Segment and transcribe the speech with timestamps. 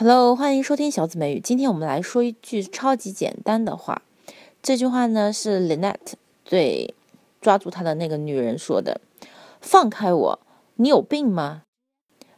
[0.00, 1.40] Hello，欢迎收听小紫美语。
[1.40, 4.02] 今天我们来说一句超级简单的话。
[4.62, 6.12] 这句话呢是 Lynette
[6.44, 6.94] 对
[7.40, 9.00] 抓住她的那个女人说的
[9.60, 10.40] ：“放开我，
[10.76, 11.64] 你有病吗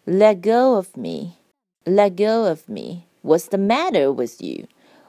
[0.07, 1.33] ？”Let go of me.
[1.85, 3.03] Let go of me.
[3.23, 4.65] What's the matter with you?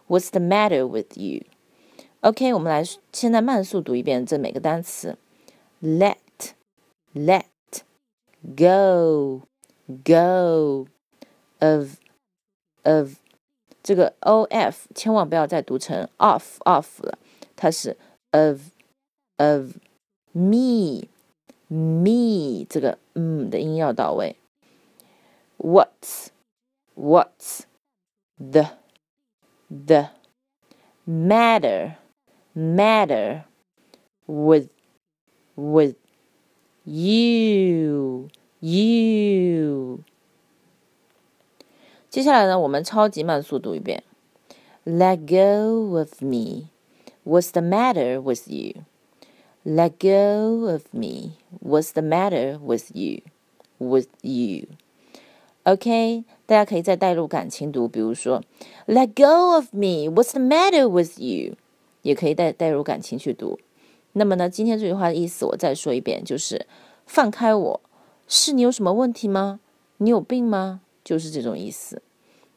[0.09, 1.45] What's the matter with you?
[2.20, 2.83] OK，我们来
[3.13, 5.18] 现在慢速读一遍这每个单词。
[5.81, 6.18] Let,
[7.13, 7.45] let,
[8.43, 9.43] go,
[10.04, 10.88] go,
[11.59, 12.00] of.
[12.90, 13.14] of
[13.82, 17.18] 这个 o f 千万不要再读成 off off 了，
[17.54, 17.96] 它是
[18.30, 18.61] of
[19.36, 19.76] of
[20.32, 21.08] me
[21.68, 24.36] me 这个嗯的音要到位。
[25.58, 26.29] What's
[26.94, 27.62] what's
[28.39, 28.71] the
[29.68, 30.11] the
[31.07, 31.94] matter
[32.55, 33.44] matter
[34.27, 34.69] with
[35.55, 35.97] with
[36.84, 38.28] you
[38.61, 39.50] you
[42.11, 44.03] 接下来呢，我们超级慢速读一遍。
[44.84, 46.69] Let go of me.
[47.24, 48.84] What's the matter with you?
[49.64, 51.32] Let go of me.
[51.60, 53.22] What's the matter with you?
[53.78, 54.69] With you?
[55.64, 58.42] OK，大家可以再带入感情读，比如说
[58.86, 60.08] Let go of me.
[60.08, 61.56] What's the matter with you?
[62.02, 63.58] 也可以带带入感情去读。
[64.12, 66.66] 那么呢，今天这句话的意思我再说一遍，就是
[67.05, 67.80] 放开我，
[68.28, 69.58] 是你有什么问题吗？
[69.96, 70.80] 你有病吗？
[71.02, 72.00] 就是这种意思。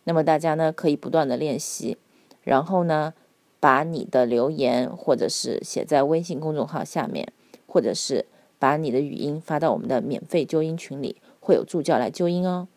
[0.04, 1.96] 那么大家呢可以不断的练习，
[2.42, 3.14] 然后呢
[3.58, 7.32] 把你的留言或者是写在微信公众号下面，
[7.66, 8.26] 或者是
[8.58, 12.68] 把你的语音发到我们的免费纠音群里，会有助教来纠音哦。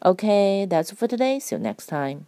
[0.00, 1.40] OK，that's for today.
[1.40, 2.26] See you next time.